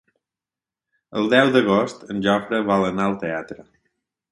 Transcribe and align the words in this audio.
El 1.19 1.29
deu 1.33 1.51
d'agost 1.57 2.03
en 2.15 2.25
Jofre 2.29 2.65
vol 2.73 2.89
anar 2.91 3.09
al 3.11 3.17
teatre. 3.27 3.71